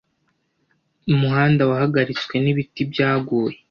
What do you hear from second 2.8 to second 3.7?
byaguye.